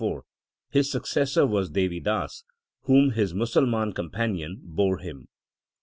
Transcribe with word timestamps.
H* 0.03 0.23
8 0.77 0.81
successor 0.83 1.45
was 1.45 1.69
Devi 1.69 1.99
Das, 1.99 2.43
whom 2.85 3.11
his 3.11 3.35
Musalman 3.35 3.93
companion 3.93 4.59
bore 4.63 4.97
him. 4.97 5.27